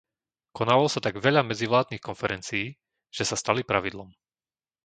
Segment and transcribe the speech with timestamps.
[0.57, 2.65] Konalo sa tak veľa medzivládnych konferencií,
[3.17, 4.09] že sa stali pravidlom.